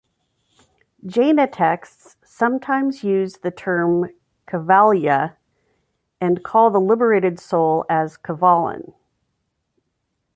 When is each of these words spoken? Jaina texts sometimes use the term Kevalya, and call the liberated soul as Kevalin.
Jaina 1.05 1.45
texts 1.45 2.15
sometimes 2.25 3.03
use 3.03 3.35
the 3.43 3.51
term 3.51 4.09
Kevalya, 4.47 5.35
and 6.19 6.43
call 6.43 6.71
the 6.71 6.79
liberated 6.81 7.39
soul 7.39 7.85
as 7.87 8.17
Kevalin. 8.17 8.95